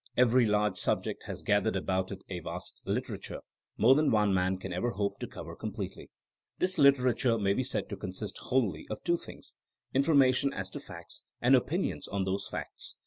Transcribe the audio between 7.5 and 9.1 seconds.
be said to consist wholly of